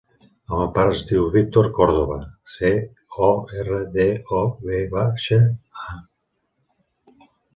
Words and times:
El 0.27 0.53
meu 0.59 0.69
pare 0.75 0.93
es 0.93 1.01
diu 1.09 1.25
Víctor 1.35 1.67
Cordova: 1.79 2.15
ce, 2.53 2.71
o, 3.27 3.29
erra, 3.63 3.81
de, 3.97 4.07
o, 4.39 4.41
ve 4.69 4.79
baixa, 4.97 5.39
a. 5.85 6.01